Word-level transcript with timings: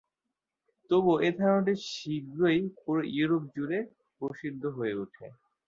তবুও, 0.89 1.15
এই 1.25 1.33
ধারণাটি 1.39 1.73
শীঘ্রই 1.89 2.59
পুরো 2.77 3.01
ইউরোপ 3.15 3.43
জুড়ে 3.55 3.79
প্রসিদ্ধ 4.21 4.63
হয়ে 4.77 4.93
ওঠে। 4.95 5.25